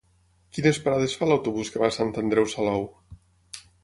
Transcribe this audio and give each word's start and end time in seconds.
Quines 0.57 0.77
parades 0.85 1.13
fa 1.19 1.27
l'autobús 1.31 1.69
que 1.75 1.81
va 1.83 1.89
a 1.93 1.95
Sant 1.97 2.09
Andreu 2.21 2.47
Salou? 2.55 2.89